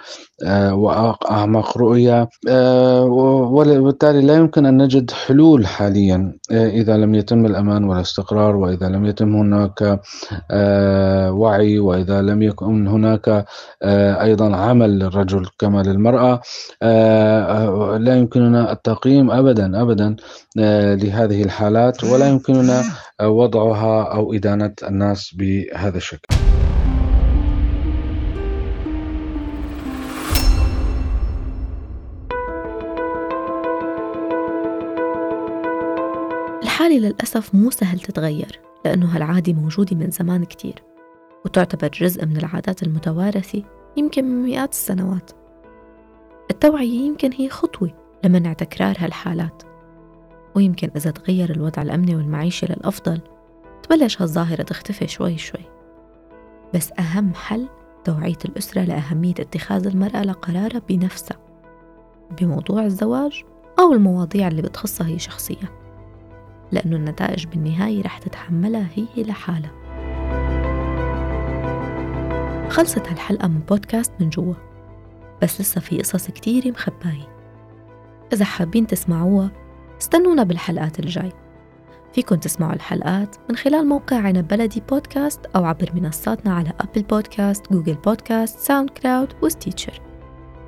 وأعمق 0.73 1.79
رؤية 1.79 2.29
وبالتالي 3.09 4.21
لا 4.21 4.35
يمكن 4.35 4.67
أن 4.67 4.83
نجد 4.83 5.11
حلول 5.11 5.67
حاليا 5.67 6.33
إذا 6.51 6.97
لم 6.97 7.15
يتم 7.15 7.47
الأمان 7.47 7.85
والاستقرار 7.85 8.57
وإذا 8.57 8.89
لم 8.89 9.07
يتم 9.07 9.37
هناك 9.37 10.01
وعي 11.33 11.79
وإذا 11.79 12.23
لم 12.23 12.43
يكن 12.43 12.87
هناك 12.87 13.45
أيضا 14.23 14.57
عمل 14.57 14.99
للرجل. 14.99 15.47
كما 15.59 15.83
للمرأة 15.83 16.41
آه، 16.83 17.97
لا 17.97 18.17
يمكننا 18.17 18.73
التقييم 18.73 19.31
أبدا 19.31 19.83
أبدا 19.83 20.17
آه، 20.59 20.95
لهذه 20.95 21.43
الحالات 21.43 22.05
ولا 22.05 22.29
يمكننا 22.29 22.83
وضعها 23.23 24.03
أو 24.03 24.35
إدانة 24.35 24.75
الناس 24.83 25.35
بهذا 25.35 25.97
الشكل. 25.97 26.37
الحالة 36.63 36.99
للأسف 36.99 37.55
مو 37.55 37.71
سهل 37.71 38.01
تتغير 38.01 38.61
لأنه 38.85 39.17
هالعادة 39.17 39.53
موجودة 39.53 39.97
من 39.97 40.11
زمان 40.11 40.45
كتير 40.45 40.83
وتعتبر 41.45 41.89
جزء 41.89 42.27
من 42.27 42.37
العادات 42.37 42.83
المتوارثة 42.83 43.63
يمكن 43.97 44.25
من 44.25 44.43
مئات 44.43 44.73
السنوات. 44.73 45.46
التوعية 46.51 47.01
يمكن 47.01 47.33
هي 47.33 47.49
خطوة 47.49 47.91
لمنع 48.25 48.53
تكرار 48.53 48.97
هالحالات. 48.99 49.63
ويمكن 50.55 50.91
إذا 50.97 51.11
تغير 51.11 51.51
الوضع 51.51 51.83
الأمني 51.83 52.17
والمعيشي 52.17 52.67
للأفضل 52.67 53.21
تبلش 53.83 54.23
هالظاهرة 54.23 54.63
تختفي 54.63 55.07
شوي 55.07 55.39
شوي. 55.39 55.65
بس 56.75 56.93
أهم 56.99 57.35
حل 57.35 57.69
توعية 58.05 58.39
الأسرة 58.45 58.83
لأهمية 58.83 59.35
اتخاذ 59.41 59.87
المرأة 59.87 60.23
لقرارها 60.23 60.83
بنفسها 60.89 61.39
بموضوع 62.41 62.85
الزواج 62.85 63.45
أو 63.79 63.93
المواضيع 63.93 64.49
اللي 64.49 64.63
بتخصها 64.63 65.07
هي 65.07 65.19
شخصيا 65.19 65.69
لأنه 66.73 66.97
النتائج 66.97 67.47
بالنهاية 67.47 68.03
رح 68.03 68.19
تتحملها 68.19 68.89
هي 68.95 69.23
لحالها. 69.23 69.71
خلصت 72.69 73.09
هالحلقة 73.09 73.49
من 73.49 73.59
بودكاست 73.59 74.13
من 74.21 74.31
جوا. 74.31 74.55
بس 75.43 75.61
لسه 75.61 75.81
في 75.81 75.99
قصص 75.99 76.31
كتير 76.31 76.71
مخباية 76.71 77.37
إذا 78.33 78.45
حابين 78.45 78.87
تسمعوها 78.87 79.51
استنونا 80.01 80.43
بالحلقات 80.43 80.99
الجاي. 80.99 81.33
فيكن 82.13 82.41
تسمعوا 82.41 82.73
الحلقات 82.73 83.37
من 83.51 83.57
خلال 83.57 83.89
موقع 83.89 84.17
عنب 84.17 84.49
بلدي 84.49 84.83
بودكاست 84.89 85.47
أو 85.57 85.65
عبر 85.65 85.91
منصاتنا 85.95 86.55
على 86.55 86.73
أبل 86.81 87.03
بودكاست، 87.03 87.73
جوجل 87.73 87.95
بودكاست، 87.95 88.59
ساوند 88.59 88.91
كلاود 88.91 89.29
وستيتشر. 89.43 90.01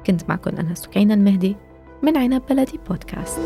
كنت 0.07 0.29
معكم 0.29 0.57
أنا 0.57 0.75
سكينة 0.75 1.15
المهدي 1.15 1.57
من 2.03 2.17
عنب 2.17 2.43
بلدي 2.51 2.81
بودكاست. 2.89 3.41